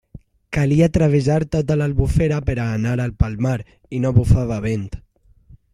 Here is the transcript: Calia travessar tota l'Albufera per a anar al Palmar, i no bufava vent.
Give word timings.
Calia 0.55 0.87
travessar 0.95 1.37
tota 1.55 1.77
l'Albufera 1.81 2.41
per 2.49 2.57
a 2.65 2.67
anar 2.79 2.95
al 3.05 3.15
Palmar, 3.23 3.55
i 3.99 4.03
no 4.07 4.15
bufava 4.19 4.61
vent. 4.71 4.89